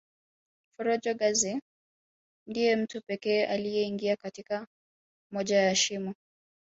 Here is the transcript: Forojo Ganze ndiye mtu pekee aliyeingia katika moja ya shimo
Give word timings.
Forojo 0.77 1.11
Ganze 1.19 1.61
ndiye 2.47 2.75
mtu 2.75 3.01
pekee 3.01 3.45
aliyeingia 3.45 4.15
katika 4.15 4.67
moja 5.31 5.57
ya 5.57 5.75
shimo 5.75 6.13